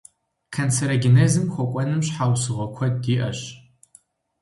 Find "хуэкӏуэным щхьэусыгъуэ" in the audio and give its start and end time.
1.53-2.67